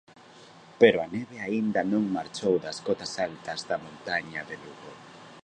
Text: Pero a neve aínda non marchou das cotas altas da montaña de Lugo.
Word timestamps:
Pero 0.81 0.97
a 0.99 1.07
neve 1.15 1.37
aínda 1.41 1.81
non 1.93 2.13
marchou 2.17 2.53
das 2.65 2.77
cotas 2.85 3.13
altas 3.27 3.59
da 3.69 3.77
montaña 3.85 4.41
de 4.49 4.55
Lugo. 4.63 4.91